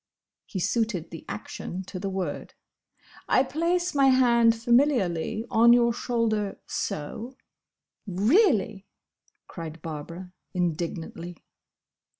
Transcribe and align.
He 0.47 0.57
suited 0.59 1.11
the 1.11 1.25
action 1.29 1.83
to 1.83 1.99
the 1.99 2.09
word. 2.09 2.55
"I 3.29 3.43
place 3.43 3.93
my 3.93 4.07
hand 4.07 4.55
familiarly 4.55 5.45
on 5.51 5.73
your 5.73 5.93
shoulder—so—" 5.93 7.35
"Really!" 8.07 8.87
cried 9.47 9.79
Barbara, 9.83 10.33
indignantly. 10.55 11.43